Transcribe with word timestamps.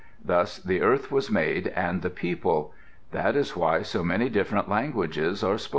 Thus 0.25 0.57
the 0.57 0.81
earth 0.81 1.11
was 1.11 1.29
made 1.29 1.67
and 1.67 2.01
the 2.01 2.09
people. 2.09 2.73
That 3.11 3.35
is 3.35 3.55
why 3.55 3.83
so 3.83 4.03
many 4.03 4.29
different 4.29 4.67
languages 4.67 5.43
are 5.43 5.59
spoken. 5.59 5.69